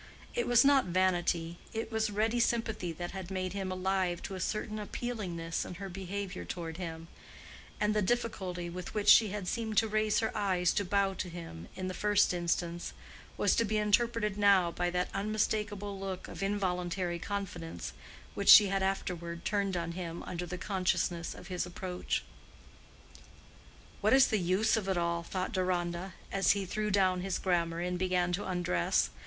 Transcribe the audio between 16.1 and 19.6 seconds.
of involuntary confidence which she had afterward